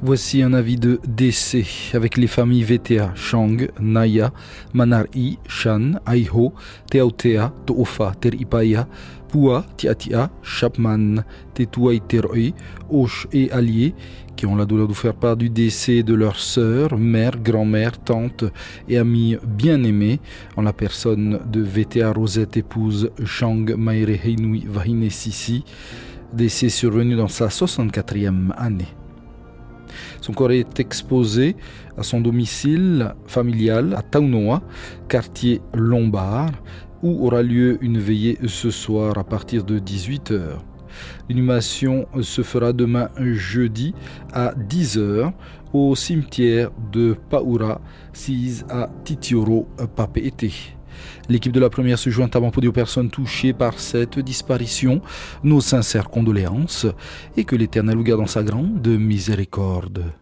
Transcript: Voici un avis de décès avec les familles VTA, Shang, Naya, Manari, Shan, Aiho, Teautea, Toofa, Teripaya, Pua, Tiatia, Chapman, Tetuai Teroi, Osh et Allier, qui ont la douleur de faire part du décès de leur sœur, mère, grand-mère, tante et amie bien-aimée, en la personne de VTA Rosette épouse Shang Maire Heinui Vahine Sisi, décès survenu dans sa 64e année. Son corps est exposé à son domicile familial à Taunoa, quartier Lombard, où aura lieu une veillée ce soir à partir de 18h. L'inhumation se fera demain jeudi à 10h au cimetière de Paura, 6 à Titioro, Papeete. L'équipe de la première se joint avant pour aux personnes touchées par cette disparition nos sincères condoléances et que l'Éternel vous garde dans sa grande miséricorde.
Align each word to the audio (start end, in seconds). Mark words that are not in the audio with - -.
Voici 0.00 0.42
un 0.42 0.52
avis 0.52 0.76
de 0.76 1.00
décès 1.08 1.66
avec 1.92 2.16
les 2.16 2.28
familles 2.28 2.62
VTA, 2.62 3.10
Shang, 3.16 3.68
Naya, 3.80 4.32
Manari, 4.72 5.40
Shan, 5.48 5.94
Aiho, 6.06 6.52
Teautea, 6.88 7.52
Toofa, 7.66 8.12
Teripaya, 8.20 8.86
Pua, 9.28 9.66
Tiatia, 9.76 10.30
Chapman, 10.40 11.24
Tetuai 11.52 12.00
Teroi, 12.06 12.54
Osh 12.88 13.26
et 13.32 13.50
Allier, 13.50 13.92
qui 14.36 14.46
ont 14.46 14.54
la 14.54 14.66
douleur 14.66 14.86
de 14.86 14.94
faire 14.94 15.14
part 15.14 15.36
du 15.36 15.50
décès 15.50 16.04
de 16.04 16.14
leur 16.14 16.38
sœur, 16.38 16.96
mère, 16.96 17.32
grand-mère, 17.36 17.98
tante 17.98 18.44
et 18.88 18.98
amie 18.98 19.36
bien-aimée, 19.44 20.20
en 20.56 20.62
la 20.62 20.72
personne 20.72 21.40
de 21.50 21.60
VTA 21.60 22.12
Rosette 22.12 22.56
épouse 22.56 23.10
Shang 23.24 23.74
Maire 23.76 24.16
Heinui 24.24 24.64
Vahine 24.64 25.10
Sisi, 25.10 25.64
décès 26.32 26.68
survenu 26.68 27.16
dans 27.16 27.26
sa 27.26 27.48
64e 27.48 28.52
année. 28.56 28.86
Son 30.20 30.32
corps 30.32 30.52
est 30.52 30.80
exposé 30.80 31.56
à 31.96 32.02
son 32.02 32.20
domicile 32.20 33.14
familial 33.26 33.94
à 33.94 34.02
Taunoa, 34.02 34.62
quartier 35.08 35.60
Lombard, 35.74 36.50
où 37.02 37.26
aura 37.26 37.42
lieu 37.42 37.78
une 37.80 37.98
veillée 37.98 38.38
ce 38.46 38.70
soir 38.70 39.18
à 39.18 39.24
partir 39.24 39.64
de 39.64 39.78
18h. 39.78 40.58
L'inhumation 41.28 42.06
se 42.22 42.42
fera 42.42 42.72
demain 42.72 43.08
jeudi 43.18 43.94
à 44.32 44.54
10h 44.54 45.32
au 45.72 45.94
cimetière 45.94 46.70
de 46.92 47.14
Paura, 47.28 47.80
6 48.12 48.64
à 48.70 48.88
Titioro, 49.04 49.68
Papeete. 49.94 50.77
L'équipe 51.28 51.52
de 51.52 51.60
la 51.60 51.70
première 51.70 51.98
se 51.98 52.10
joint 52.10 52.30
avant 52.34 52.50
pour 52.50 52.62
aux 52.64 52.72
personnes 52.72 53.10
touchées 53.10 53.52
par 53.52 53.78
cette 53.78 54.18
disparition 54.18 55.00
nos 55.42 55.60
sincères 55.60 56.10
condoléances 56.10 56.86
et 57.36 57.44
que 57.44 57.56
l'Éternel 57.56 57.96
vous 57.96 58.04
garde 58.04 58.20
dans 58.20 58.26
sa 58.26 58.42
grande 58.42 58.86
miséricorde. 58.86 60.12